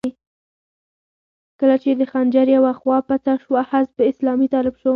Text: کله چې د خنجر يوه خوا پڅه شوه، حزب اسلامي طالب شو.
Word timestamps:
کله 1.59 1.75
چې 1.83 1.89
د 1.99 2.01
خنجر 2.11 2.47
يوه 2.57 2.73
خوا 2.79 2.97
پڅه 3.07 3.33
شوه، 3.43 3.61
حزب 3.69 3.97
اسلامي 4.11 4.47
طالب 4.53 4.75
شو. 4.81 4.89